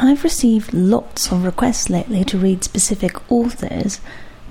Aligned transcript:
I've 0.00 0.22
received 0.22 0.72
lots 0.72 1.32
of 1.32 1.44
requests 1.44 1.90
lately 1.90 2.24
to 2.26 2.38
read 2.38 2.62
specific 2.62 3.16
authors, 3.32 4.00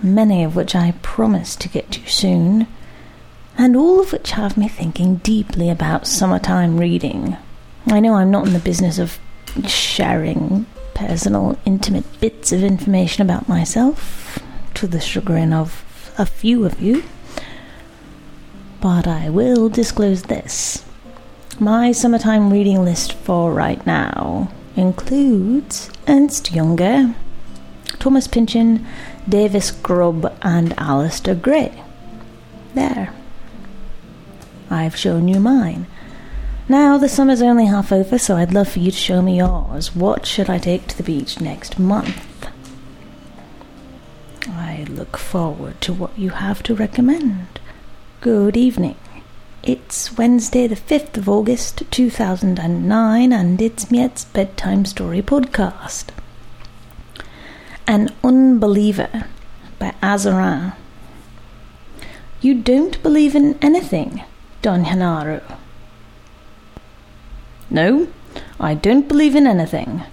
many 0.04 0.44
of 0.44 0.58
which 0.58 0.76
I 0.76 0.92
promise 1.02 1.56
to 1.56 1.70
get 1.70 1.90
to 1.92 2.06
soon, 2.10 2.68
and 3.58 3.74
all 3.78 4.02
of 4.02 4.12
which 4.12 4.32
have 4.32 4.58
me 4.58 4.68
thinking 4.68 5.16
deeply 5.18 5.70
about 5.70 6.06
summertime 6.06 6.78
reading. 6.78 7.38
I 7.86 8.02
know 8.02 8.16
I'm 8.16 8.30
not 8.30 8.46
in 8.46 8.52
the 8.52 8.60
business 8.60 9.00
of 9.00 9.20
sharing 9.66 10.66
personal, 10.94 11.58
intimate 11.66 12.20
bits 12.20 12.52
of 12.52 12.62
information 12.62 13.22
about 13.22 13.48
myself, 13.48 14.40
to 14.74 14.86
the 14.86 15.00
chagrin 15.00 15.54
of 15.54 16.14
a 16.18 16.26
few 16.26 16.66
of 16.66 16.82
you, 16.82 17.06
but 18.82 19.08
I 19.08 19.30
will 19.30 19.70
disclose 19.70 20.24
this. 20.24 20.84
My 21.58 21.94
summertime 21.94 22.52
reading 22.52 22.84
list 22.84 23.14
for 23.14 23.54
right 23.54 23.84
now 23.88 24.52
includes 24.78 25.90
Ernst 26.08 26.52
Junger, 26.52 27.16
Thomas 28.00 28.28
Pynchon, 28.28 28.86
Davis 29.28 29.72
Grubb, 29.72 30.38
and 30.42 30.76
Alasdair 30.78 31.42
Gray. 31.42 31.84
There. 32.76 33.14
I've 34.70 34.96
shown 34.96 35.28
you 35.28 35.40
mine. 35.40 35.88
Now 36.70 36.98
the 36.98 37.10
summer's 37.10 37.42
only 37.42 37.66
half 37.66 37.92
over, 37.92 38.18
so 38.18 38.36
I'd 38.36 38.54
love 38.54 38.70
for 38.70 38.80
you 38.80 38.92
to 38.92 38.98
show 38.98 39.22
me 39.22 39.38
yours. 39.38 39.96
What 39.96 40.26
should 40.26 40.50
I 40.50 40.58
take 40.58 40.88
to 40.88 40.98
the 40.98 41.04
beach 41.04 41.40
next 41.40 41.80
month? 41.80 42.50
I 44.48 44.86
look 44.90 45.18
forward 45.18 45.80
to 45.82 45.94
what 45.94 46.18
you 46.18 46.30
have 46.32 46.62
to 46.64 46.76
recommend. 46.76 47.60
Good 48.22 48.58
evening. 48.58 48.98
It's 49.68 50.18
Wednesday, 50.18 50.66
the 50.66 50.78
5th 50.78 51.18
of 51.18 51.28
August, 51.28 51.84
2009, 51.92 53.34
and 53.34 53.62
it's 53.62 53.92
Miette's 53.92 54.24
Bedtime 54.24 54.86
Story 54.86 55.22
Podcast. 55.22 56.06
An 57.86 58.16
Unbeliever 58.24 59.26
by 59.78 59.94
Azorín. 60.02 60.74
You 62.40 62.54
don't 62.54 63.04
believe 63.04 63.36
in 63.36 63.60
anything, 63.62 64.24
Don 64.62 64.86
Genaro. 64.86 65.44
No, 67.70 68.08
I 68.62 68.74
don't 68.74 69.10
believe 69.10 69.36
in 69.36 69.46
anything. 69.46 70.04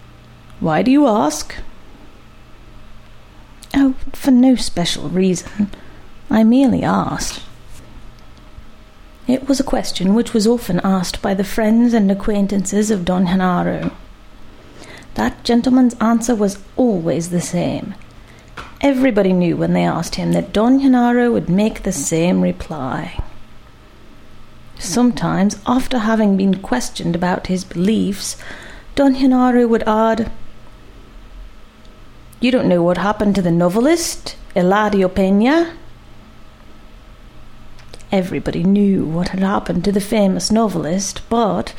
Why 0.58 0.82
do 0.82 0.90
you 0.90 1.06
ask? 1.06 1.54
Oh, 3.72 3.94
for 4.14 4.32
no 4.32 4.56
special 4.56 5.08
reason. 5.10 5.70
I 6.28 6.42
merely 6.42 6.82
asked. 6.82 7.40
It 9.26 9.48
was 9.48 9.58
a 9.58 9.64
question 9.64 10.14
which 10.14 10.34
was 10.34 10.46
often 10.46 10.80
asked 10.84 11.22
by 11.22 11.32
the 11.32 11.44
friends 11.44 11.94
and 11.94 12.10
acquaintances 12.10 12.90
of 12.90 13.06
Don 13.06 13.26
Genaro. 13.26 13.90
That 15.14 15.44
gentleman's 15.44 15.94
answer 15.94 16.34
was 16.34 16.58
always 16.76 17.30
the 17.30 17.40
same. 17.40 17.94
Everybody 18.82 19.32
knew 19.32 19.56
when 19.56 19.72
they 19.72 19.84
asked 19.84 20.16
him 20.16 20.32
that 20.32 20.52
Don 20.52 20.78
Genaro 20.78 21.32
would 21.32 21.48
make 21.48 21.82
the 21.82 21.92
same 21.92 22.42
reply. 22.42 23.18
Sometimes, 24.78 25.56
after 25.66 26.00
having 26.00 26.36
been 26.36 26.60
questioned 26.60 27.16
about 27.16 27.46
his 27.46 27.64
beliefs, 27.64 28.36
Don 28.94 29.14
Genaro 29.14 29.66
would 29.66 29.84
add, 29.84 30.30
You 32.40 32.50
don't 32.50 32.68
know 32.68 32.82
what 32.82 32.98
happened 32.98 33.34
to 33.36 33.42
the 33.42 33.50
novelist, 33.50 34.36
Eladio 34.54 35.08
Pena? 35.08 35.74
Everybody 38.14 38.62
knew 38.62 39.04
what 39.04 39.30
had 39.30 39.40
happened 39.40 39.82
to 39.82 39.90
the 39.90 40.00
famous 40.00 40.52
novelist, 40.52 41.22
but. 41.28 41.74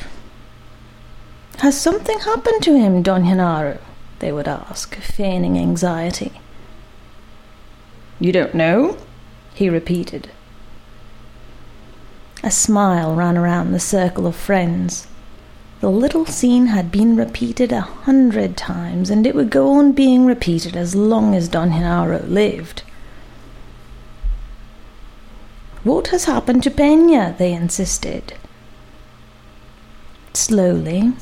Has 1.60 1.80
something 1.80 2.18
happened 2.18 2.62
to 2.64 2.78
him, 2.78 3.00
Don 3.02 3.24
Genaro? 3.24 3.78
they 4.18 4.30
would 4.32 4.46
ask, 4.46 4.96
feigning 4.96 5.58
anxiety. 5.58 6.32
You 8.20 8.32
don't 8.32 8.54
know? 8.54 8.98
he 9.54 9.70
repeated. 9.70 10.28
A 12.42 12.50
smile 12.50 13.14
ran 13.14 13.38
around 13.38 13.72
the 13.72 13.80
circle 13.80 14.26
of 14.26 14.36
friends. 14.36 15.06
The 15.80 15.90
little 15.90 16.26
scene 16.26 16.66
had 16.66 16.92
been 16.92 17.16
repeated 17.16 17.72
a 17.72 17.80
hundred 17.80 18.58
times, 18.58 19.08
and 19.08 19.26
it 19.26 19.34
would 19.34 19.48
go 19.48 19.70
on 19.70 19.92
being 19.92 20.26
repeated 20.26 20.76
as 20.76 20.94
long 20.94 21.34
as 21.34 21.48
Don 21.48 21.70
Genaro 21.70 22.28
lived. 22.28 22.82
What 25.86 26.08
has 26.08 26.24
happened 26.24 26.64
to 26.64 26.70
Pena? 26.72 27.36
they 27.38 27.52
insisted. 27.52 28.34
Slowly, 30.34 31.12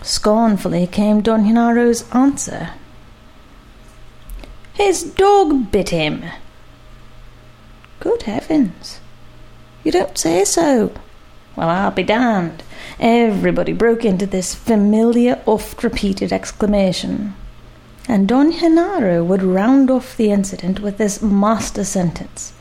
scornfully 0.00 0.86
came 0.86 1.22
Don 1.22 1.42
Genaro's 1.42 2.08
answer. 2.12 2.70
His 4.74 5.02
dog 5.02 5.72
bit 5.72 5.88
him. 5.88 6.24
Good 7.98 8.22
heavens. 8.22 9.00
You 9.82 9.90
don't 9.90 10.16
say 10.16 10.44
so. 10.44 10.92
Well, 11.56 11.68
I'll 11.68 11.90
be 11.90 12.04
damned. 12.04 12.62
Everybody 13.00 13.72
broke 13.72 14.04
into 14.04 14.26
this 14.26 14.54
familiar, 14.54 15.42
oft 15.46 15.82
repeated 15.82 16.32
exclamation. 16.32 17.34
And 18.06 18.28
Don 18.28 18.52
Genaro 18.52 19.26
would 19.26 19.42
round 19.42 19.90
off 19.90 20.16
the 20.16 20.30
incident 20.30 20.78
with 20.78 20.96
this 20.96 21.20
master 21.20 21.82
sentence 21.82 22.52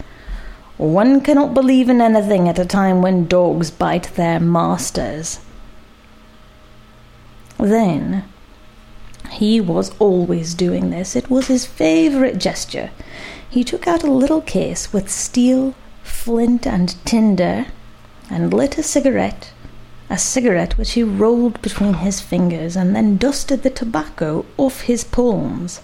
one 0.78 1.22
cannot 1.22 1.54
believe 1.54 1.90
in 1.90 2.02
anything 2.02 2.50
at 2.50 2.60
a 2.60 2.66
time 2.66 3.02
when 3.02 3.28
dogs 3.28 3.72
bite 3.72 4.16
their 4.16 4.40
masters. 4.40 5.40
Then, 7.58 8.26
he 9.32 9.62
was 9.62 9.96
always 10.00 10.54
doing 10.54 10.90
this. 10.90 11.16
It 11.16 11.30
was 11.30 11.48
his 11.48 11.66
favourite 11.66 12.38
gesture. 12.38 12.92
He 13.50 13.64
took 13.64 13.88
out 13.88 14.04
a 14.04 14.12
little 14.12 14.42
case 14.42 14.92
with 14.92 15.10
steel, 15.10 15.76
flint, 16.04 16.68
and 16.68 16.96
tinder 17.06 17.68
and 18.30 18.54
lit 18.54 18.78
a 18.78 18.84
cigarette, 18.84 19.52
a 20.10 20.18
cigarette 20.18 20.78
which 20.78 20.94
he 20.94 21.04
rolled 21.04 21.62
between 21.62 21.96
his 21.96 22.20
fingers 22.20 22.76
and 22.76 22.96
then 22.96 23.18
dusted 23.18 23.64
the 23.64 23.70
tobacco 23.70 24.46
off 24.58 24.82
his 24.82 25.04
palms. 25.04 25.82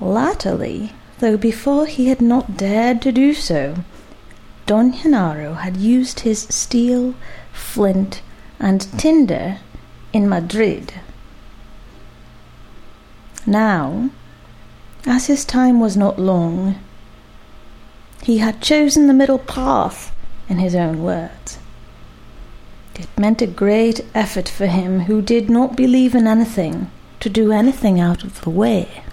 Latterly, 0.00 0.92
though 1.20 1.36
before 1.36 1.86
he 1.86 2.08
had 2.08 2.20
not 2.20 2.56
dared 2.56 3.00
to 3.02 3.12
do 3.12 3.32
so, 3.32 3.76
Don 4.66 4.92
Genaro 4.92 5.54
had 5.54 5.76
used 5.76 6.20
his 6.20 6.42
steel, 6.50 7.14
flint, 7.52 8.22
and 8.58 8.82
tinder 8.98 9.58
in 10.12 10.28
Madrid. 10.28 10.94
Now, 13.46 14.10
as 15.06 15.26
his 15.26 15.44
time 15.44 15.80
was 15.80 15.96
not 15.96 16.18
long, 16.18 16.76
he 18.22 18.38
had 18.38 18.60
chosen 18.60 19.06
the 19.06 19.14
middle 19.14 19.38
path, 19.38 20.12
in 20.50 20.58
his 20.58 20.74
own 20.74 21.02
words. 21.02 21.58
It 22.96 23.08
meant 23.18 23.40
a 23.40 23.46
great 23.46 24.04
effort 24.14 24.48
for 24.48 24.66
him 24.66 25.00
who 25.00 25.22
did 25.22 25.48
not 25.48 25.76
believe 25.76 26.14
in 26.14 26.26
anything 26.26 26.90
to 27.20 27.30
do 27.30 27.52
anything 27.52 27.98
out 27.98 28.24
of 28.24 28.42
the 28.42 28.50
way. 28.50 29.04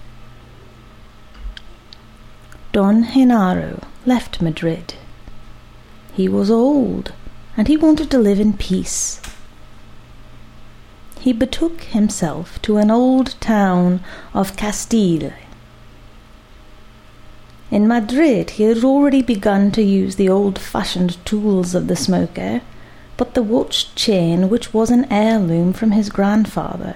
Don 2.78 3.02
Genaro 3.06 3.82
left 4.06 4.40
Madrid. 4.40 4.94
He 6.12 6.28
was 6.28 6.48
old, 6.48 7.12
and 7.56 7.66
he 7.66 7.76
wanted 7.76 8.08
to 8.12 8.20
live 8.20 8.38
in 8.38 8.52
peace. 8.52 9.20
He 11.18 11.32
betook 11.32 11.80
himself 11.82 12.62
to 12.62 12.76
an 12.76 12.88
old 12.88 13.34
town 13.40 13.98
of 14.32 14.56
Castile. 14.56 15.32
In 17.72 17.88
Madrid, 17.88 18.50
he 18.50 18.62
had 18.62 18.84
already 18.84 19.22
begun 19.22 19.72
to 19.72 19.82
use 19.82 20.14
the 20.14 20.28
old 20.28 20.56
fashioned 20.56 21.16
tools 21.26 21.74
of 21.74 21.88
the 21.88 21.96
smoker, 21.96 22.60
but 23.16 23.34
the 23.34 23.42
watch 23.42 23.92
chain, 23.96 24.48
which 24.48 24.72
was 24.72 24.90
an 24.92 25.04
heirloom 25.10 25.72
from 25.72 25.90
his 25.90 26.10
grandfather. 26.10 26.94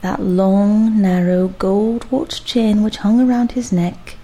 That 0.00 0.22
long, 0.22 0.98
narrow 1.02 1.48
gold 1.48 2.10
watch 2.10 2.42
chain 2.42 2.82
which 2.82 3.04
hung 3.04 3.20
around 3.20 3.52
his 3.52 3.70
neck 3.70 4.16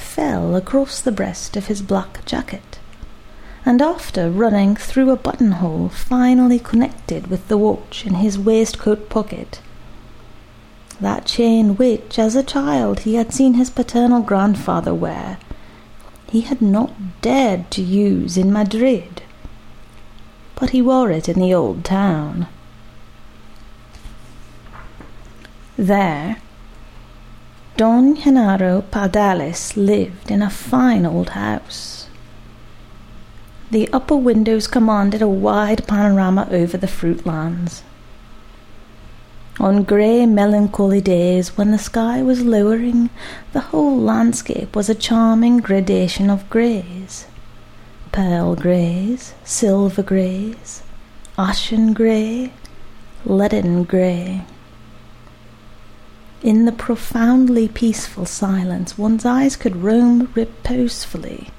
fell 0.00 0.56
across 0.56 1.00
the 1.00 1.12
breast 1.12 1.56
of 1.56 1.66
his 1.66 1.82
black 1.82 2.24
jacket, 2.24 2.78
and 3.64 3.80
after 3.80 4.30
running 4.30 4.74
through 4.74 5.10
a 5.10 5.16
buttonhole 5.16 5.88
finally 5.88 6.58
connected 6.58 7.28
with 7.28 7.46
the 7.48 7.58
watch 7.58 8.04
in 8.06 8.14
his 8.14 8.38
waistcoat 8.38 9.08
pocket. 9.08 9.60
That 11.00 11.26
chain 11.26 11.76
which, 11.76 12.18
as 12.18 12.34
a 12.34 12.42
child, 12.42 13.00
he 13.00 13.14
had 13.14 13.32
seen 13.32 13.54
his 13.54 13.70
paternal 13.70 14.22
grandfather 14.22 14.94
wear, 14.94 15.38
he 16.30 16.42
had 16.42 16.62
not 16.62 17.20
dared 17.22 17.70
to 17.72 17.82
use 17.82 18.36
in 18.36 18.52
Madrid, 18.52 19.22
but 20.54 20.70
he 20.70 20.80
wore 20.80 21.10
it 21.10 21.28
in 21.28 21.40
the 21.40 21.52
old 21.52 21.84
town. 21.84 22.46
There, 25.76 26.36
Don 27.80 28.14
Genaro 28.14 28.82
Pardales 28.82 29.74
lived 29.74 30.30
in 30.30 30.42
a 30.42 30.50
fine 30.50 31.06
old 31.06 31.30
house. 31.30 32.08
The 33.70 33.88
upper 33.90 34.16
windows 34.16 34.66
commanded 34.66 35.22
a 35.22 35.28
wide 35.28 35.86
panorama 35.86 36.46
over 36.50 36.76
the 36.76 36.86
fruit 36.86 37.24
lands. 37.24 37.82
On 39.58 39.82
grey, 39.82 40.26
melancholy 40.26 41.00
days 41.00 41.56
when 41.56 41.70
the 41.70 41.78
sky 41.78 42.22
was 42.22 42.42
lowering, 42.42 43.08
the 43.54 43.60
whole 43.72 43.98
landscape 43.98 44.76
was 44.76 44.90
a 44.90 44.94
charming 44.94 45.56
gradation 45.56 46.28
of 46.28 46.50
greys 46.50 47.28
pearl 48.12 48.56
greys, 48.56 49.32
silver 49.42 50.02
greys, 50.02 50.82
ashen 51.38 51.94
grey, 51.94 52.52
leaden 53.24 53.84
grey. 53.84 54.44
In 56.42 56.64
the 56.64 56.72
profoundly 56.72 57.68
peaceful 57.68 58.24
silence, 58.24 58.96
one's 58.96 59.26
eyes 59.26 59.56
could 59.56 59.76
roam 59.76 60.32
reposefully 60.34 61.50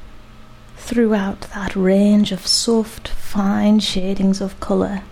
throughout 0.75 1.41
that 1.53 1.75
range 1.75 2.31
of 2.31 2.47
soft, 2.47 3.07
fine 3.07 3.79
shadings 3.79 4.41
of 4.41 4.59
colour. 4.59 5.03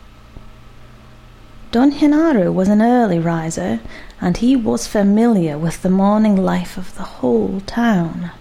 Don 1.71 1.92
Genaro 1.92 2.51
was 2.51 2.68
an 2.68 2.81
early 2.81 3.19
riser, 3.19 3.80
and 4.19 4.38
he 4.38 4.56
was 4.56 4.88
familiar 4.88 5.56
with 5.56 5.83
the 5.83 5.89
morning 5.89 6.36
life 6.36 6.75
of 6.75 6.95
the 6.95 7.04
whole 7.04 7.62
town. 7.68 8.31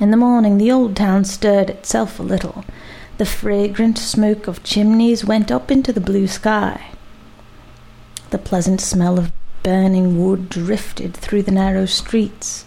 In 0.00 0.10
the 0.10 0.16
morning, 0.16 0.58
the 0.58 0.72
old 0.72 0.96
town 0.96 1.24
stirred 1.24 1.70
itself 1.70 2.18
a 2.18 2.24
little. 2.24 2.64
The 3.18 3.26
fragrant 3.26 3.96
smoke 3.96 4.48
of 4.48 4.64
chimneys 4.64 5.24
went 5.24 5.52
up 5.52 5.70
into 5.70 5.92
the 5.92 6.00
blue 6.00 6.26
sky. 6.26 6.93
The 8.34 8.38
pleasant 8.40 8.80
smell 8.80 9.16
of 9.16 9.30
burning 9.62 10.20
wood 10.20 10.48
drifted 10.48 11.14
through 11.14 11.44
the 11.44 11.52
narrow 11.52 11.86
streets. 11.86 12.64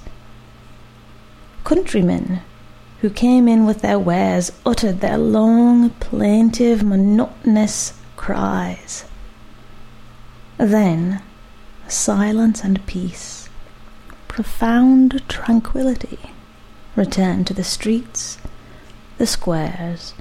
Countrymen 1.65 2.39
who 3.01 3.09
came 3.09 3.49
in 3.49 3.65
with 3.65 3.81
their 3.81 3.99
wares 3.99 4.53
uttered 4.65 5.01
their 5.01 5.17
long, 5.17 5.89
plaintive, 5.89 6.83
monotonous 6.83 7.95
cries. 8.15 9.03
Then 10.57 11.21
silence 11.89 12.63
and 12.63 12.85
peace, 12.85 13.49
profound 14.29 15.21
tranquillity 15.27 16.31
returned 16.95 17.45
to 17.47 17.53
the 17.53 17.65
streets, 17.65 18.37
the 19.17 19.27
squares, 19.27 20.13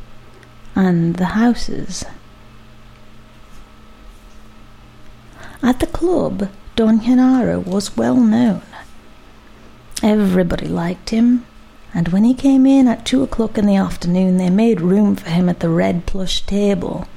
and 0.75 1.15
the 1.15 1.37
houses. 1.39 2.05
At 5.63 5.81
the 5.81 5.87
club, 5.87 6.49
Don 6.77 7.01
Genaro 7.01 7.65
was 7.65 7.97
well 7.97 8.17
known. 8.17 8.63
Everybody 10.03 10.69
liked 10.69 11.11
him, 11.11 11.47
and 11.95 12.09
when 12.09 12.25
he 12.25 12.35
came 12.35 12.67
in 12.67 12.87
at 12.87 13.07
two 13.07 13.23
o'clock 13.23 13.57
in 13.57 13.67
the 13.67 13.77
afternoon, 13.77 14.37
they 14.37 14.51
made 14.51 14.81
room 14.81 15.17
for 15.17 15.31
him 15.31 15.49
at 15.49 15.61
the 15.61 15.71
red 15.71 16.05
plush 16.05 16.43
table. 16.43 17.09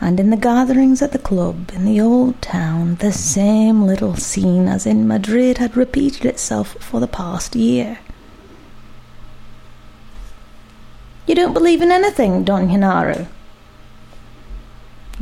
And 0.00 0.18
in 0.18 0.30
the 0.30 0.36
gatherings 0.36 1.02
at 1.02 1.12
the 1.12 1.18
club 1.18 1.70
in 1.74 1.84
the 1.84 2.00
old 2.00 2.40
town, 2.40 2.96
the 2.96 3.12
same 3.12 3.82
little 3.82 4.16
scene 4.16 4.66
as 4.66 4.86
in 4.86 5.06
Madrid 5.06 5.58
had 5.58 5.76
repeated 5.76 6.24
itself 6.24 6.76
for 6.80 6.98
the 6.98 7.06
past 7.06 7.54
year. 7.54 7.98
You 11.26 11.34
don't 11.36 11.52
believe 11.52 11.82
in 11.82 11.92
anything, 11.92 12.42
Don 12.42 12.68
Genaro? 12.68 13.28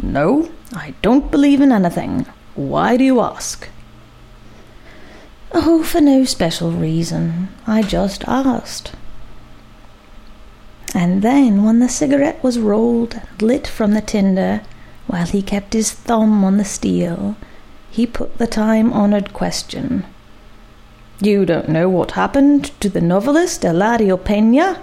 No, 0.00 0.50
I 0.72 0.94
don't 1.02 1.31
believe 1.31 1.61
in 1.61 1.72
anything. 1.72 2.26
Why 2.55 2.96
do 2.96 3.05
you 3.05 3.20
ask? 3.20 3.69
Oh, 5.52 5.82
for 5.82 6.00
no 6.00 6.25
special 6.25 6.70
reason. 6.70 7.49
I 7.67 7.82
just 7.82 8.25
asked. 8.28 8.93
And 10.94 11.22
then, 11.22 11.64
when 11.64 11.78
the 11.78 11.88
cigarette 11.88 12.43
was 12.43 12.58
rolled 12.58 13.14
and 13.14 13.43
lit 13.43 13.67
from 13.67 13.94
the 13.94 14.00
tinder, 14.00 14.62
while 15.06 15.26
he 15.26 15.43
kept 15.43 15.72
his 15.72 15.90
thumb 15.90 16.44
on 16.44 16.56
the 16.56 16.64
steel, 16.64 17.37
he 17.90 18.06
put 18.06 18.38
the 18.38 18.46
time 18.46 18.93
honoured 18.93 19.32
question. 19.32 20.05
You 21.20 21.44
don't 21.44 21.69
know 21.69 21.88
what 21.88 22.12
happened 22.12 22.72
to 22.81 22.88
the 22.88 23.00
novelist 23.00 23.62
Eladio 23.62 24.17
Pena? 24.22 24.82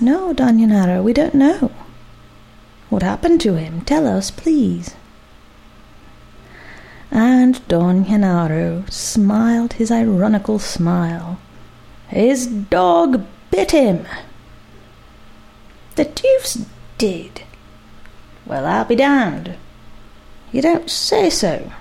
No, 0.00 0.32
Don 0.32 0.58
Genaro, 0.58 1.02
we 1.02 1.12
don't 1.12 1.34
know. 1.34 1.70
What 2.90 3.02
happened 3.02 3.40
to 3.42 3.54
him? 3.54 3.80
Tell 3.82 4.06
us, 4.06 4.30
please. 4.30 4.94
And 7.10 7.66
Don 7.68 8.04
Genaro 8.04 8.90
smiled 8.92 9.74
his 9.74 9.90
ironical 9.90 10.58
smile. 10.58 11.38
His 12.08 12.46
dog 12.46 13.24
bit 13.50 13.70
him. 13.70 14.06
The 15.94 16.04
deuce 16.04 16.66
did. 16.98 17.42
Well, 18.44 18.66
I'll 18.66 18.84
be 18.84 18.96
damned. 18.96 19.56
You 20.50 20.62
don't 20.62 20.90
say 20.90 21.30
so. 21.30 21.72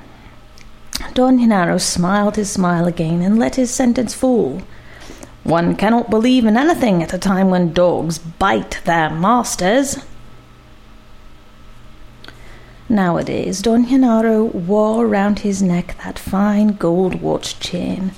Don 1.15 1.39
Genaro 1.39 1.81
smiled 1.81 2.35
his 2.35 2.51
smile 2.51 2.85
again 2.85 3.21
and 3.21 3.39
let 3.39 3.55
his 3.55 3.71
sentence 3.71 4.13
fall. 4.13 4.61
One 5.43 5.75
cannot 5.75 6.11
believe 6.11 6.45
in 6.45 6.57
anything 6.57 7.01
at 7.01 7.13
a 7.13 7.17
time 7.17 7.49
when 7.49 7.73
dogs 7.73 8.19
bite 8.19 8.81
their 8.85 9.09
masters. 9.09 9.97
Nowadays, 12.89 13.61
Don 13.61 13.85
Genaro 13.85 14.51
wore 14.51 15.05
round 15.05 15.39
his 15.39 15.61
neck 15.61 15.95
that 16.03 16.17
fine 16.17 16.69
gold 16.69 17.21
watch 17.21 17.59
chain. 17.59 18.13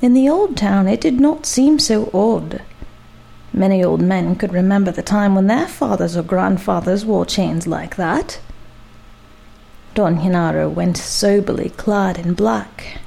In 0.00 0.14
the 0.14 0.28
old 0.28 0.56
town, 0.56 0.86
it 0.86 1.00
did 1.00 1.20
not 1.20 1.44
seem 1.44 1.80
so 1.80 2.10
odd. 2.14 2.62
Many 3.52 3.82
old 3.82 4.00
men 4.00 4.36
could 4.36 4.52
remember 4.52 4.92
the 4.92 5.02
time 5.02 5.34
when 5.34 5.48
their 5.48 5.66
fathers 5.66 6.16
or 6.16 6.22
grandfathers 6.22 7.04
wore 7.04 7.26
chains 7.26 7.66
like 7.66 7.96
that. 7.96 8.40
Don 9.94 10.20
Genaro 10.20 10.72
went 10.72 10.96
soberly 10.96 11.70
clad 11.70 12.18
in 12.18 12.34
black. 12.34 13.00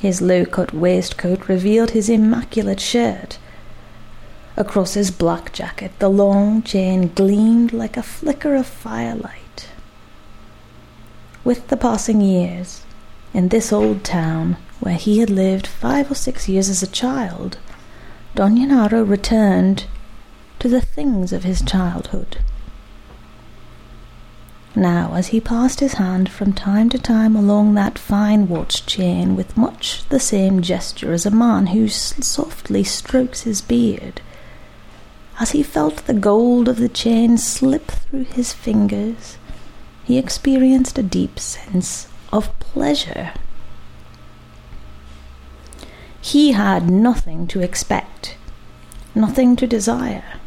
His 0.00 0.20
low 0.20 0.44
cut 0.44 0.74
waistcoat 0.74 1.48
revealed 1.48 1.92
his 1.92 2.10
immaculate 2.10 2.80
shirt, 2.80 3.38
Across 4.56 4.94
his 4.94 5.10
black 5.10 5.52
jacket, 5.52 5.92
the 5.98 6.10
long 6.10 6.62
chain 6.62 7.10
gleamed 7.14 7.72
like 7.72 7.96
a 7.96 8.02
flicker 8.02 8.54
of 8.54 8.66
firelight. 8.66 9.68
With 11.42 11.68
the 11.68 11.76
passing 11.76 12.20
years, 12.20 12.84
in 13.32 13.48
this 13.48 13.72
old 13.72 14.04
town 14.04 14.58
where 14.80 14.96
he 14.96 15.20
had 15.20 15.30
lived 15.30 15.66
five 15.66 16.10
or 16.10 16.14
six 16.14 16.48
years 16.48 16.68
as 16.68 16.82
a 16.82 16.86
child, 16.86 17.56
Don 18.34 18.56
Genaro 18.56 19.08
returned 19.08 19.86
to 20.58 20.68
the 20.68 20.80
things 20.80 21.32
of 21.32 21.44
his 21.44 21.62
childhood. 21.62 22.38
Now, 24.76 25.14
as 25.14 25.28
he 25.28 25.40
passed 25.40 25.80
his 25.80 25.94
hand 25.94 26.30
from 26.30 26.52
time 26.52 26.88
to 26.90 26.98
time 26.98 27.36
along 27.36 27.74
that 27.74 27.98
fine 27.98 28.48
watch 28.48 28.86
chain 28.86 29.34
with 29.34 29.56
much 29.56 30.06
the 30.08 30.20
same 30.20 30.62
gesture 30.62 31.12
as 31.12 31.26
a 31.26 31.30
man 31.30 31.68
who 31.68 31.88
softly 31.88 32.84
strokes 32.84 33.42
his 33.42 33.60
beard, 33.60 34.20
as 35.42 35.50
he 35.50 35.62
felt 35.64 36.06
the 36.06 36.14
gold 36.14 36.68
of 36.68 36.76
the 36.76 36.88
chain 36.88 37.36
slip 37.36 37.88
through 37.90 38.22
his 38.22 38.52
fingers, 38.52 39.38
he 40.04 40.16
experienced 40.16 40.96
a 40.96 41.02
deep 41.02 41.36
sense 41.36 42.06
of 42.32 42.56
pleasure. 42.60 43.32
He 46.20 46.52
had 46.52 46.88
nothing 46.88 47.48
to 47.48 47.60
expect, 47.60 48.36
nothing 49.16 49.56
to 49.56 49.66
desire. 49.66 50.38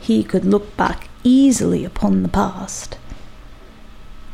He 0.00 0.24
could 0.24 0.46
look 0.46 0.74
back 0.78 1.10
easily 1.22 1.84
upon 1.84 2.22
the 2.22 2.30
past. 2.30 2.96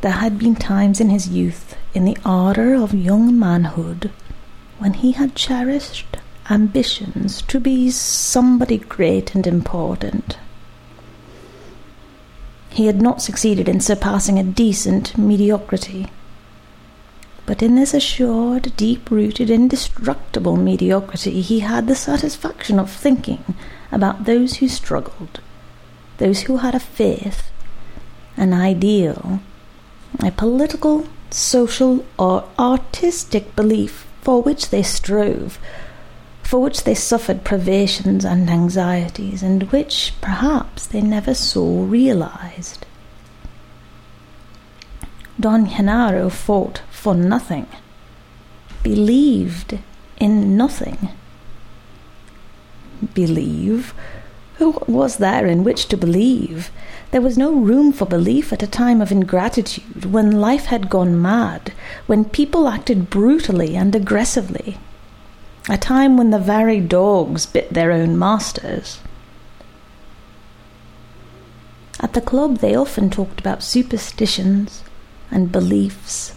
There 0.00 0.12
had 0.12 0.38
been 0.38 0.54
times 0.54 1.00
in 1.00 1.10
his 1.10 1.28
youth, 1.28 1.76
in 1.92 2.04
the 2.04 2.18
ardour 2.24 2.74
of 2.74 2.94
young 2.94 3.36
manhood, 3.36 4.12
when 4.78 4.92
he 4.94 5.10
had 5.10 5.34
cherished 5.34 6.19
ambitions 6.50 7.42
to 7.42 7.60
be 7.60 7.90
somebody 7.90 8.76
great 8.76 9.34
and 9.34 9.46
important. 9.46 10.36
He 12.70 12.86
had 12.86 13.00
not 13.00 13.22
succeeded 13.22 13.68
in 13.68 13.80
surpassing 13.80 14.38
a 14.38 14.42
decent 14.42 15.16
mediocrity. 15.16 16.08
But 17.46 17.62
in 17.62 17.76
this 17.76 17.94
assured, 17.94 18.72
deep 18.76 19.10
rooted, 19.10 19.50
indestructible 19.50 20.56
mediocrity, 20.56 21.40
he 21.40 21.60
had 21.60 21.86
the 21.86 21.94
satisfaction 21.94 22.78
of 22.78 22.90
thinking 22.90 23.54
about 23.90 24.24
those 24.24 24.56
who 24.56 24.68
struggled, 24.68 25.40
those 26.18 26.42
who 26.42 26.58
had 26.58 26.74
a 26.74 26.80
faith, 26.80 27.50
an 28.36 28.52
ideal, 28.52 29.40
a 30.22 30.30
political, 30.30 31.08
social, 31.30 32.04
or 32.18 32.48
artistic 32.58 33.56
belief 33.56 34.06
for 34.20 34.42
which 34.42 34.70
they 34.70 34.82
strove 34.82 35.58
for 36.50 36.58
which 36.58 36.82
they 36.82 36.96
suffered 36.96 37.44
privations 37.44 38.24
and 38.24 38.50
anxieties, 38.50 39.40
and 39.40 39.70
which 39.70 40.12
perhaps 40.20 40.84
they 40.84 41.00
never 41.00 41.32
saw 41.32 41.84
realized. 41.84 42.84
Don 45.38 45.68
Genaro 45.68 46.28
fought 46.28 46.82
for 46.90 47.14
nothing, 47.14 47.68
believed 48.82 49.78
in 50.18 50.56
nothing. 50.56 51.10
Believe? 53.14 53.94
What 54.58 54.88
was 54.88 55.18
there 55.18 55.46
in 55.46 55.62
which 55.62 55.86
to 55.86 55.96
believe? 55.96 56.72
There 57.12 57.22
was 57.22 57.38
no 57.38 57.52
room 57.52 57.92
for 57.92 58.06
belief 58.06 58.52
at 58.52 58.64
a 58.64 58.66
time 58.66 59.00
of 59.00 59.12
ingratitude, 59.12 60.04
when 60.04 60.40
life 60.40 60.64
had 60.64 60.90
gone 60.90 61.22
mad, 61.22 61.72
when 62.08 62.24
people 62.24 62.66
acted 62.66 63.08
brutally 63.08 63.76
and 63.76 63.94
aggressively, 63.94 64.78
a 65.68 65.76
time 65.76 66.16
when 66.16 66.30
the 66.30 66.38
very 66.38 66.80
dogs 66.80 67.46
bit 67.46 67.72
their 67.72 67.92
own 67.92 68.18
masters. 68.18 69.00
At 72.00 72.14
the 72.14 72.20
club, 72.20 72.58
they 72.58 72.74
often 72.74 73.10
talked 73.10 73.40
about 73.40 73.62
superstitions 73.62 74.82
and 75.30 75.52
beliefs. 75.52 76.34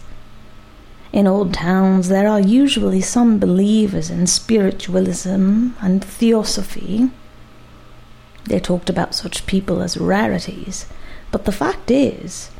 In 1.12 1.26
old 1.26 1.54
towns, 1.54 2.08
there 2.08 2.28
are 2.28 2.40
usually 2.40 3.00
some 3.00 3.38
believers 3.38 4.10
in 4.10 4.26
spiritualism 4.26 5.70
and 5.80 6.04
theosophy. 6.04 7.10
They 8.44 8.60
talked 8.60 8.90
about 8.90 9.14
such 9.14 9.46
people 9.46 9.80
as 9.80 9.96
rarities, 9.96 10.86
but 11.30 11.44
the 11.44 11.52
fact 11.52 11.90
is 11.90 12.50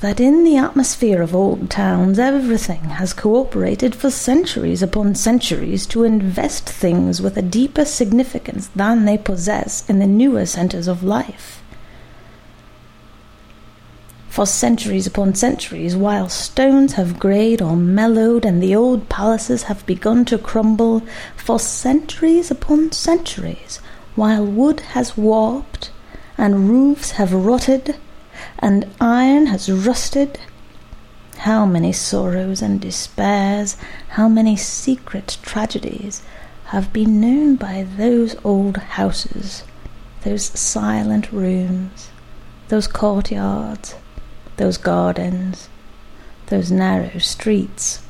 that 0.00 0.20
in 0.20 0.44
the 0.44 0.56
atmosphere 0.56 1.22
of 1.22 1.34
old 1.34 1.70
towns, 1.70 2.18
everything 2.18 2.84
has 2.84 3.12
cooperated 3.12 3.94
for 3.94 4.10
centuries 4.10 4.82
upon 4.82 5.14
centuries 5.14 5.86
to 5.86 6.04
invest 6.04 6.68
things 6.68 7.22
with 7.22 7.36
a 7.36 7.42
deeper 7.42 7.84
significance 7.84 8.68
than 8.68 9.04
they 9.04 9.16
possess 9.16 9.88
in 9.88 9.98
the 9.98 10.06
newer 10.06 10.44
centers 10.44 10.86
of 10.86 11.02
life. 11.02 11.62
For 14.28 14.44
centuries 14.44 15.06
upon 15.06 15.34
centuries, 15.34 15.96
while 15.96 16.28
stones 16.28 16.92
have 16.94 17.18
greyed 17.18 17.62
or 17.62 17.74
mellowed 17.74 18.44
and 18.44 18.62
the 18.62 18.76
old 18.76 19.08
palaces 19.08 19.62
have 19.62 19.86
begun 19.86 20.26
to 20.26 20.36
crumble, 20.36 21.02
for 21.36 21.58
centuries 21.58 22.50
upon 22.50 22.92
centuries, 22.92 23.80
while 24.14 24.44
wood 24.44 24.80
has 24.80 25.16
warped 25.16 25.90
and 26.36 26.68
roofs 26.68 27.12
have 27.12 27.32
rotted 27.32 27.96
and 28.58 28.90
iron 29.00 29.46
has 29.46 29.70
rusted. 29.70 30.38
How 31.38 31.66
many 31.66 31.92
sorrows 31.92 32.62
and 32.62 32.80
despairs, 32.80 33.76
how 34.08 34.28
many 34.28 34.56
secret 34.56 35.38
tragedies 35.42 36.22
have 36.66 36.92
been 36.92 37.20
known 37.20 37.56
by 37.56 37.86
those 37.96 38.34
old 38.42 38.76
houses, 38.78 39.62
those 40.22 40.44
silent 40.44 41.30
rooms, 41.30 42.10
those 42.68 42.88
courtyards, 42.88 43.94
those 44.56 44.78
gardens, 44.78 45.68
those 46.46 46.70
narrow 46.70 47.18
streets. 47.18 48.02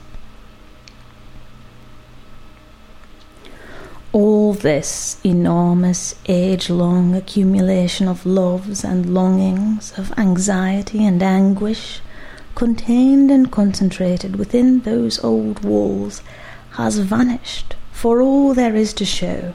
All 4.17 4.55
this 4.55 5.19
enormous 5.23 6.15
age 6.25 6.71
long 6.71 7.15
accumulation 7.15 8.09
of 8.09 8.25
loves 8.25 8.83
and 8.83 9.13
longings, 9.13 9.93
of 9.99 10.11
anxiety 10.17 11.05
and 11.05 11.23
anguish, 11.23 12.01
contained 12.55 13.31
and 13.31 13.53
concentrated 13.53 14.37
within 14.37 14.81
those 14.81 15.23
old 15.23 15.63
walls, 15.63 16.23
has 16.79 16.97
vanished 16.97 17.77
for 17.93 18.23
all 18.23 18.55
there 18.55 18.75
is 18.75 18.95
to 18.95 19.05
show. 19.05 19.53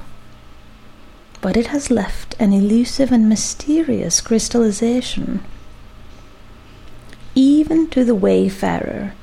But 1.41 1.57
it 1.57 1.73
has 1.73 1.89
left 1.89 2.35
an 2.39 2.53
elusive 2.53 3.11
and 3.11 3.27
mysterious 3.27 4.21
crystallization 4.21 5.41
even 7.33 7.89
to 7.89 8.03
the 8.03 8.13
wayfarer, 8.13 9.13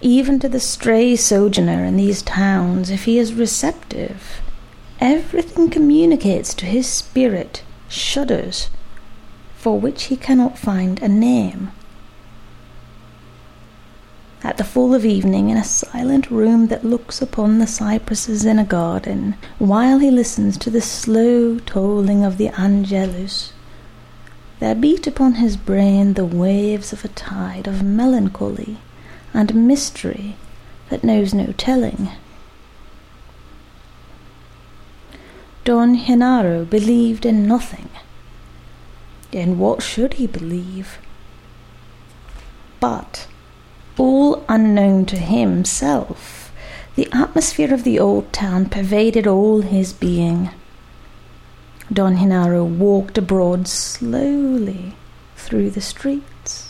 even 0.00 0.38
to 0.38 0.48
the 0.48 0.58
stray 0.58 1.16
sojourner 1.16 1.84
in 1.84 1.98
these 1.98 2.22
towns, 2.22 2.88
if 2.88 3.04
he 3.04 3.18
is 3.18 3.34
receptive, 3.34 4.40
everything 5.00 5.70
communicates 5.70 6.54
to 6.54 6.66
his 6.66 6.86
spirit 6.86 7.62
shudders 7.88 8.70
for 9.56 9.80
which 9.80 10.04
he 10.04 10.16
cannot 10.16 10.56
find 10.56 11.02
a 11.02 11.08
name. 11.08 11.72
At 14.44 14.58
the 14.58 14.64
fall 14.64 14.94
of 14.94 15.04
evening, 15.04 15.48
in 15.48 15.56
a 15.56 15.64
silent 15.64 16.30
room 16.30 16.68
that 16.68 16.84
looks 16.84 17.20
upon 17.20 17.58
the 17.58 17.66
cypresses 17.66 18.44
in 18.44 18.60
a 18.60 18.64
garden, 18.64 19.34
while 19.58 19.98
he 19.98 20.08
listens 20.08 20.56
to 20.58 20.70
the 20.70 20.80
slow 20.80 21.58
tolling 21.58 22.24
of 22.24 22.38
the 22.38 22.48
Angelus, 22.48 23.52
there 24.60 24.76
beat 24.76 25.06
upon 25.08 25.34
his 25.34 25.56
brain 25.56 26.14
the 26.14 26.24
waves 26.24 26.92
of 26.92 27.04
a 27.04 27.08
tide 27.08 27.66
of 27.66 27.82
melancholy 27.82 28.78
and 29.34 29.66
mystery 29.66 30.36
that 30.90 31.02
knows 31.02 31.34
no 31.34 31.52
telling. 31.56 32.10
Don 35.66 35.98
Genaro 35.98 36.64
believed 36.64 37.26
in 37.26 37.48
nothing. 37.48 37.88
In 39.32 39.58
what 39.58 39.82
should 39.82 40.14
he 40.14 40.28
believe? 40.28 40.98
But, 42.78 43.26
all 43.98 44.44
unknown 44.48 45.06
to 45.06 45.16
himself, 45.16 46.52
the 46.94 47.08
atmosphere 47.12 47.74
of 47.74 47.82
the 47.82 47.98
old 47.98 48.32
town 48.32 48.66
pervaded 48.66 49.26
all 49.26 49.62
his 49.62 49.92
being. 49.92 50.50
Don 51.92 52.16
Genaro 52.18 52.64
walked 52.64 53.18
abroad 53.18 53.66
slowly 53.66 54.94
through 55.34 55.70
the 55.70 55.80
streets. 55.80 56.65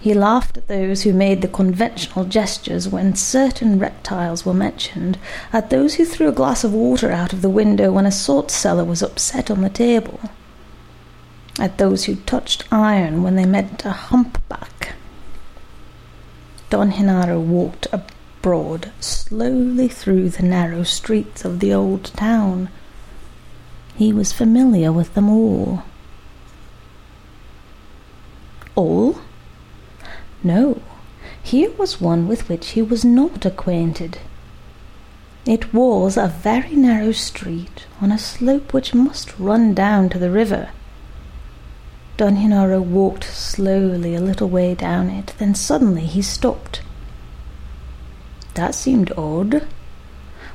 He 0.00 0.14
laughed 0.14 0.56
at 0.56 0.66
those 0.66 1.02
who 1.02 1.12
made 1.12 1.42
the 1.42 1.48
conventional 1.48 2.24
gestures 2.24 2.88
when 2.88 3.14
certain 3.14 3.78
reptiles 3.78 4.46
were 4.46 4.54
mentioned, 4.54 5.18
at 5.52 5.70
those 5.70 5.94
who 5.94 6.04
threw 6.04 6.28
a 6.28 6.32
glass 6.32 6.64
of 6.64 6.72
water 6.72 7.10
out 7.10 7.32
of 7.32 7.42
the 7.42 7.50
window 7.50 7.92
when 7.92 8.06
a 8.06 8.10
salt 8.10 8.50
cellar 8.50 8.84
was 8.84 9.02
upset 9.02 9.50
on 9.50 9.60
the 9.60 9.68
table, 9.68 10.18
at 11.58 11.76
those 11.76 12.04
who 12.04 12.16
touched 12.16 12.64
iron 12.72 13.22
when 13.22 13.36
they 13.36 13.44
met 13.44 13.84
a 13.84 13.90
humpback. 13.90 14.94
Don 16.70 16.92
Genaro 16.92 17.38
walked 17.38 17.86
abroad 17.92 18.90
slowly 19.00 19.88
through 19.88 20.30
the 20.30 20.42
narrow 20.42 20.82
streets 20.82 21.44
of 21.44 21.60
the 21.60 21.74
old 21.74 22.04
town 22.04 22.70
he 24.00 24.14
was 24.14 24.32
familiar 24.32 24.90
with 24.90 25.12
them 25.12 25.28
all. 25.28 25.82
All? 28.74 29.18
No, 30.42 30.80
here 31.42 31.70
was 31.72 32.00
one 32.00 32.26
with 32.26 32.48
which 32.48 32.70
he 32.70 32.82
was 32.82 33.04
not 33.04 33.44
acquainted. 33.44 34.18
It 35.46 35.72
was 35.72 36.16
a 36.16 36.28
very 36.28 36.76
narrow 36.76 37.12
street 37.12 37.86
on 38.00 38.12
a 38.12 38.18
slope 38.18 38.72
which 38.72 38.94
must 38.94 39.38
run 39.38 39.74
down 39.74 40.08
to 40.10 40.18
the 40.18 40.30
river. 40.30 40.70
Don 42.16 42.36
Genaro 42.36 42.82
walked 42.82 43.24
slowly 43.24 44.14
a 44.14 44.20
little 44.20 44.48
way 44.48 44.74
down 44.74 45.08
it, 45.08 45.34
then 45.38 45.54
suddenly 45.54 46.04
he 46.04 46.20
stopped. 46.22 46.82
That 48.54 48.74
seemed 48.74 49.12
odd. 49.16 49.66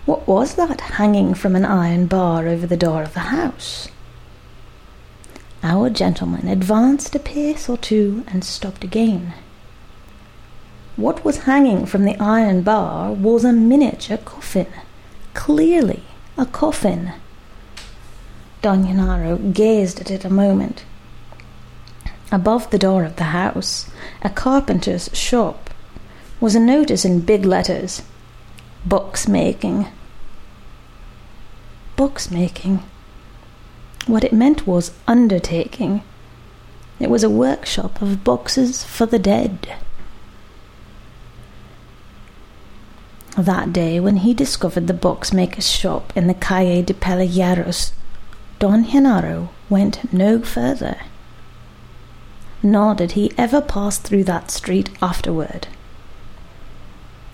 What 0.06 0.28
was 0.28 0.54
that 0.56 0.82
hanging 0.82 1.34
from 1.34 1.56
an 1.56 1.66
iron 1.66 2.06
bar 2.06 2.48
over 2.48 2.68
the 2.68 2.78
door 2.78 3.02
of 3.02 3.14
the 3.14 3.32
house? 3.32 3.88
Our 5.64 5.90
gentleman 5.90 6.48
advanced 6.48 7.16
a 7.16 7.20
pace 7.20 7.68
or 7.68 7.78
two 7.78 8.24
and 8.28 8.44
stopped 8.44 8.84
again. 8.84 9.34
What 10.96 11.26
was 11.26 11.44
hanging 11.44 11.86
from 11.86 12.06
the 12.06 12.16
iron 12.20 12.62
bar 12.62 13.12
was 13.12 13.44
a 13.44 13.52
miniature 13.52 14.18
coffin. 14.18 14.68
Clearly, 15.34 16.04
a 16.38 16.46
coffin. 16.46 17.12
Don 18.62 18.86
Genaro 18.86 19.54
gazed 19.54 20.00
at 20.00 20.10
it 20.10 20.24
a 20.24 20.30
moment. 20.30 20.86
Above 22.32 22.70
the 22.70 22.80
door 22.80 23.04
of 23.04 23.18
the 23.18 23.26
house, 23.26 23.90
a 24.22 24.30
carpenter's 24.30 25.10
shop, 25.14 25.70
was 26.40 26.56
a 26.56 26.60
notice 26.60 27.04
in 27.06 27.20
big 27.20 27.46
letters 27.46 28.02
box 28.86 29.28
making. 29.28 29.88
Box 31.96 32.32
making. 32.32 32.84
What 34.06 34.24
it 34.24 34.32
meant 34.32 34.68
was 34.68 34.94
undertaking. 35.08 36.04
It 37.00 37.10
was 37.10 37.24
a 37.24 37.30
workshop 37.30 38.02
of 38.02 38.24
boxes 38.24 38.84
for 38.84 39.06
the 39.06 39.20
dead. 39.20 39.76
That 43.38 43.74
day, 43.74 44.00
when 44.00 44.18
he 44.18 44.34
discovered 44.34 44.88
the 44.88 44.94
boxmaker's 44.94 45.70
shop 45.70 46.14
in 46.16 46.28
the 46.28 46.34
Calle 46.34 46.84
de 46.84 46.94
Pelegueros, 46.94 47.92
Don 48.60 48.86
Genaro 48.86 49.50
went 49.70 50.14
no 50.14 50.40
further. 50.40 50.98
Nor 52.64 52.96
did 52.96 53.12
he 53.12 53.34
ever 53.38 53.60
pass 53.60 53.98
through 53.98 54.24
that 54.24 54.52
street 54.52 54.90
afterward. 55.02 55.68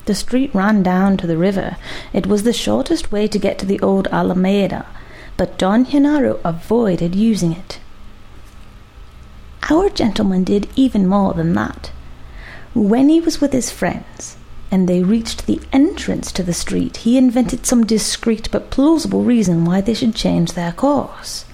The 0.06 0.16
street 0.16 0.52
ran 0.52 0.82
down 0.82 1.16
to 1.18 1.28
the 1.28 1.36
river. 1.36 1.76
It 2.12 2.26
was 2.26 2.42
the 2.42 2.52
shortest 2.52 3.12
way 3.12 3.28
to 3.28 3.38
get 3.38 3.56
to 3.60 3.66
the 3.66 3.78
old 3.78 4.08
Alameda, 4.08 4.86
but 5.36 5.56
Don 5.56 5.86
Genaro 5.86 6.40
avoided 6.42 7.14
using 7.14 7.52
it. 7.52 7.78
Our 9.70 9.88
gentleman 9.88 10.42
did 10.42 10.68
even 10.74 11.06
more 11.06 11.32
than 11.34 11.54
that. 11.54 11.92
When 12.74 13.08
he 13.08 13.20
was 13.20 13.40
with 13.40 13.52
his 13.52 13.70
friends, 13.70 14.36
and 14.72 14.88
they 14.88 15.02
reached 15.02 15.46
the 15.46 15.60
entrance 15.70 16.32
to 16.32 16.42
the 16.42 16.54
street, 16.54 16.96
he 16.96 17.18
invented 17.18 17.66
some 17.66 17.84
discreet 17.84 18.48
but 18.50 18.70
plausible 18.70 19.22
reason 19.22 19.66
why 19.66 19.82
they 19.82 19.92
should 19.92 20.14
change 20.14 20.52
their 20.52 20.72
course. 20.72 21.44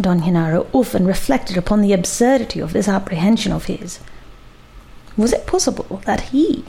Don 0.00 0.22
Genaro 0.22 0.66
often 0.72 1.06
reflected 1.06 1.58
upon 1.58 1.82
the 1.82 1.92
absurdity 1.92 2.60
of 2.60 2.72
this 2.72 2.88
apprehension 2.88 3.52
of 3.52 3.66
his. 3.66 4.00
Was 5.14 5.34
it 5.34 5.46
possible 5.46 6.00
that 6.06 6.30
he, 6.32 6.64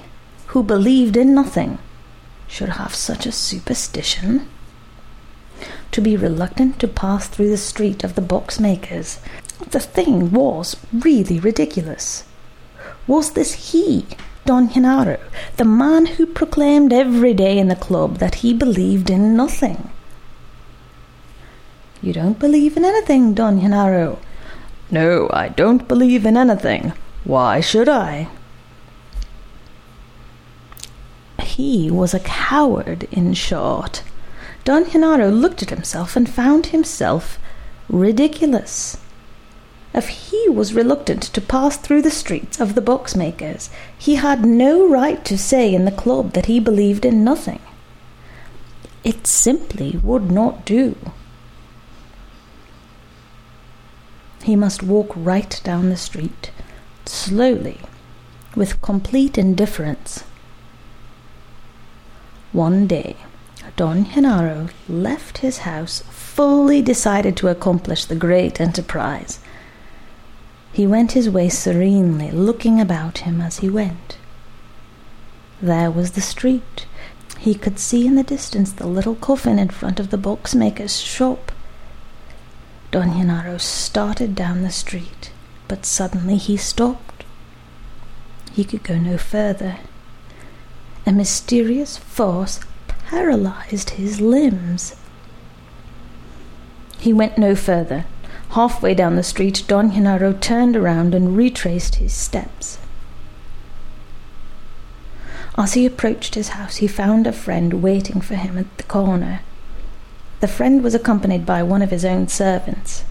who 0.47 0.61
believed 0.61 1.15
in 1.15 1.33
nothing, 1.33 1.77
should 2.45 2.69
have 2.69 2.93
such 2.93 3.25
a 3.25 3.31
superstition? 3.31 4.49
To 5.93 6.01
be 6.01 6.17
reluctant 6.17 6.79
to 6.79 6.87
pass 6.89 7.29
through 7.29 7.49
the 7.49 7.57
street 7.57 8.03
of 8.03 8.15
the 8.15 8.21
box 8.21 8.59
makers, 8.59 9.19
the 9.69 9.79
thing 9.79 10.31
was 10.31 10.75
really 10.91 11.39
ridiculous. 11.39 12.25
Was 13.07 13.31
this 13.31 13.71
he, 13.71 14.05
Don 14.45 14.67
Genaro, 14.67 15.19
the 15.55 15.63
man 15.63 16.05
who 16.05 16.25
proclaimed 16.25 16.91
every 16.91 17.33
day 17.33 17.57
in 17.57 17.69
the 17.69 17.75
club 17.75 18.17
that 18.17 18.35
he 18.35 18.53
believed 18.53 19.09
in 19.09 19.37
nothing? 19.37 19.89
You 22.01 22.11
don't 22.11 22.37
believe 22.37 22.75
in 22.75 22.83
anything, 22.83 23.33
Don 23.33 23.61
Genaro. 23.61 24.19
No, 24.91 25.29
I 25.31 25.47
don't 25.47 25.87
believe 25.87 26.25
in 26.25 26.35
anything. 26.35 26.91
Why 27.23 27.61
should 27.61 27.87
I? 27.87 28.27
He 31.41 31.89
was 31.89 32.13
a 32.13 32.19
coward, 32.19 33.07
in 33.11 33.33
short. 33.33 34.03
Don 34.65 34.83
Genaro 34.83 35.31
looked 35.31 35.63
at 35.63 35.69
himself 35.69 36.17
and 36.17 36.29
found 36.29 36.67
himself 36.67 37.39
ridiculous. 37.87 38.97
If 39.93 40.07
he 40.09 40.49
was 40.49 40.73
reluctant 40.73 41.21
to 41.21 41.41
pass 41.41 41.77
through 41.77 42.01
the 42.01 42.09
streets 42.09 42.59
of 42.59 42.73
the 42.73 42.81
boxmakers, 42.81 43.69
he 43.97 44.15
had 44.15 44.43
no 44.43 44.87
right 44.89 45.23
to 45.25 45.37
say 45.37 45.73
in 45.73 45.85
the 45.85 45.91
club 45.91 46.33
that 46.33 46.47
he 46.47 46.59
believed 46.59 47.05
in 47.05 47.23
nothing. 47.23 47.61
It 49.03 49.27
simply 49.27 49.99
would 50.01 50.31
not 50.31 50.65
do. 50.65 50.95
He 54.43 54.55
must 54.55 54.81
walk 54.81 55.11
right 55.15 55.61
down 55.63 55.89
the 55.89 55.97
street, 55.97 56.51
slowly, 57.05 57.79
with 58.55 58.81
complete 58.81 59.37
indifference. 59.37 60.23
One 62.51 62.87
day, 62.87 63.15
Don 63.75 64.05
Genaro 64.05 64.69
left 64.89 65.39
his 65.39 65.59
house 65.59 66.03
fully 66.09 66.81
decided 66.81 67.37
to 67.37 67.47
accomplish 67.47 68.05
the 68.05 68.15
great 68.15 68.59
enterprise. 68.59 69.39
He 70.73 70.87
went 70.87 71.11
his 71.11 71.29
way 71.29 71.49
serenely, 71.49 72.31
looking 72.31 72.81
about 72.81 73.19
him 73.19 73.39
as 73.39 73.59
he 73.59 73.69
went. 73.69 74.17
There 75.61 75.91
was 75.91 76.11
the 76.11 76.21
street. 76.21 76.87
He 77.37 77.53
could 77.53 77.77
see 77.77 78.07
in 78.07 78.15
the 78.15 78.23
distance 78.23 78.71
the 78.71 78.87
little 78.87 79.13
coffin 79.13 79.59
in 79.59 79.69
front 79.69 79.99
of 79.99 80.09
the 80.09 80.17
boxmaker's 80.17 80.99
shop. 80.99 81.51
Don 82.89 83.11
Genaro 83.11 83.61
started 83.61 84.33
down 84.33 84.63
the 84.63 84.71
street, 84.71 85.31
but 85.67 85.85
suddenly 85.85 86.37
he 86.37 86.57
stopped. 86.57 87.23
He 88.51 88.63
could 88.63 88.83
go 88.83 88.97
no 88.97 89.19
further. 89.19 89.77
A 91.05 91.11
mysterious 91.11 91.97
force 91.97 92.59
paralyzed 92.87 93.91
his 93.91 94.19
limbs. 94.21 94.95
He 96.97 97.13
went 97.13 97.37
no 97.37 97.55
further. 97.55 98.05
Halfway 98.53 98.93
down 98.93 99.15
the 99.15 99.23
street, 99.23 99.63
Don 99.67 99.91
Genaro 99.91 100.39
turned 100.39 100.75
around 100.75 101.15
and 101.15 101.35
retraced 101.35 101.95
his 101.95 102.13
steps. 102.13 102.77
As 105.57 105.73
he 105.73 105.87
approached 105.87 106.35
his 106.35 106.49
house, 106.49 106.75
he 106.75 106.87
found 106.87 107.25
a 107.25 107.31
friend 107.31 107.81
waiting 107.81 108.21
for 108.21 108.35
him 108.35 108.59
at 108.59 108.77
the 108.77 108.83
corner. 108.83 109.41
The 110.39 110.47
friend 110.47 110.83
was 110.83 110.93
accompanied 110.93 111.47
by 111.47 111.63
one 111.63 111.81
of 111.81 111.89
his 111.89 112.05
own 112.05 112.27
servants. 112.27 113.05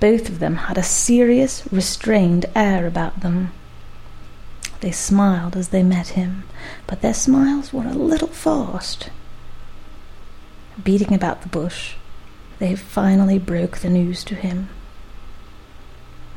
Both 0.00 0.28
of 0.28 0.40
them 0.40 0.56
had 0.56 0.76
a 0.76 0.82
serious, 0.82 1.62
restrained 1.70 2.46
air 2.56 2.88
about 2.88 3.20
them. 3.20 3.52
They 4.80 4.90
smiled 4.90 5.56
as 5.56 5.68
they 5.68 5.84
met 5.84 6.08
him, 6.08 6.42
but 6.88 7.00
their 7.00 7.14
smiles 7.14 7.72
were 7.72 7.86
a 7.86 7.94
little 7.94 8.26
forced. 8.26 9.10
Beating 10.82 11.14
about 11.14 11.42
the 11.42 11.48
bush, 11.48 11.94
they 12.64 12.74
finally 12.74 13.38
broke 13.38 13.76
the 13.76 13.90
news 13.90 14.24
to 14.24 14.34
him. 14.34 14.70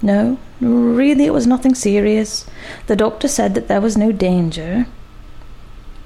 No, 0.02 0.38
really, 0.60 1.24
it 1.24 1.34
was 1.34 1.48
nothing 1.48 1.74
serious. 1.74 2.46
The 2.88 2.98
doctor 2.98 3.30
said 3.30 3.56
that 3.56 3.70
there 3.70 3.80
was 3.80 3.96
no 3.96 4.12
danger. 4.12 4.88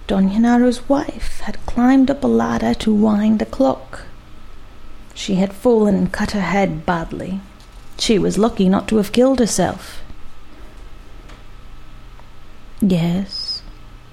Don 0.05 0.29
Genaro's 0.29 0.87
wife 0.87 1.39
had 1.39 1.65
climbed 1.65 2.11
up 2.11 2.23
a 2.23 2.27
ladder 2.27 2.75
to 2.75 2.93
wind 2.93 3.41
a 3.41 3.47
clock. 3.47 4.03
She 5.15 5.35
had 5.35 5.53
fallen 5.53 5.95
and 5.95 6.13
cut 6.13 6.31
her 6.31 6.41
head 6.55 6.85
badly. 6.85 7.41
She 7.97 8.19
was 8.19 8.37
lucky 8.37 8.69
not 8.69 8.87
to 8.89 8.97
have 8.97 9.11
killed 9.11 9.39
herself. 9.39 10.03
Yes, 12.79 13.63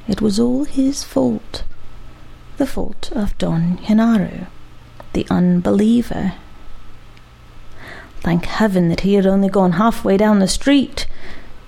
it 0.08 0.22
was 0.22 0.40
all 0.40 0.64
his 0.64 1.04
fault. 1.04 1.64
The 2.56 2.66
fault 2.66 3.12
of 3.12 3.36
Don 3.36 3.76
Genaro, 3.76 4.46
the 5.12 5.26
unbeliever. 5.30 6.34
Thank 8.20 8.46
heaven 8.46 8.88
that 8.88 9.00
he 9.00 9.14
had 9.14 9.26
only 9.26 9.48
gone 9.48 9.72
halfway 9.72 10.16
down 10.16 10.38
the 10.38 10.48
street. 10.48 11.06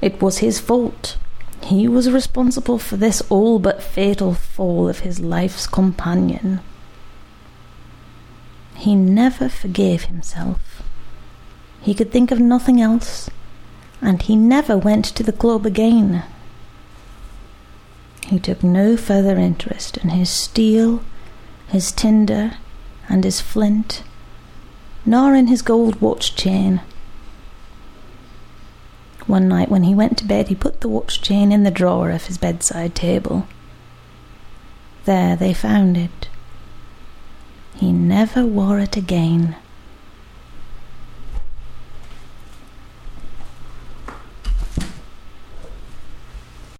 It 0.00 0.20
was 0.20 0.38
his 0.38 0.60
fault. 0.60 1.16
He 1.62 1.86
was 1.86 2.10
responsible 2.10 2.78
for 2.78 2.96
this 2.96 3.22
all 3.30 3.58
but 3.58 3.82
fatal 3.82 4.34
fall 4.34 4.88
of 4.88 5.00
his 5.00 5.20
life's 5.20 5.66
companion. 5.66 6.60
He 8.74 8.94
never 8.94 9.48
forgave 9.48 10.04
himself. 10.04 10.82
He 11.82 11.94
could 11.94 12.10
think 12.10 12.30
of 12.30 12.40
nothing 12.40 12.80
else, 12.80 13.30
and 14.00 14.22
he 14.22 14.36
never 14.36 14.76
went 14.76 15.04
to 15.04 15.22
the 15.22 15.32
club 15.32 15.66
again. 15.66 16.24
He 18.26 18.38
took 18.38 18.62
no 18.62 18.96
further 18.96 19.36
interest 19.36 19.96
in 19.98 20.10
his 20.10 20.30
steel, 20.30 21.02
his 21.68 21.92
tinder, 21.92 22.52
and 23.10 23.24
his 23.24 23.42
flint, 23.42 24.02
nor 25.04 25.34
in 25.34 25.48
his 25.48 25.60
gold 25.60 26.00
watch 26.00 26.34
chain 26.34 26.80
one 29.30 29.46
night 29.46 29.68
when 29.68 29.84
he 29.84 29.94
went 29.94 30.18
to 30.18 30.24
bed, 30.24 30.48
he 30.48 30.56
put 30.56 30.80
the 30.80 30.88
watch 30.88 31.22
chain 31.22 31.52
in 31.52 31.62
the 31.62 31.70
drawer 31.70 32.10
of 32.10 32.26
his 32.26 32.36
bedside 32.36 32.96
table. 32.96 33.46
There 35.04 35.36
they 35.36 35.54
found 35.54 35.96
it. 35.96 36.28
He 37.76 37.92
never 37.92 38.44
wore 38.44 38.80
it 38.80 38.96
again. 38.96 39.54